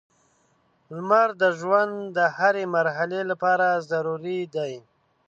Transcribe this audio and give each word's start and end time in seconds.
•لمر 0.95 1.29
د 1.41 1.43
ژوند 1.59 1.93
د 2.17 2.19
هرې 2.37 2.65
مرحلې 2.75 3.21
لپاره 3.31 3.67
ضروري 3.91 4.41
دی. 4.55 4.73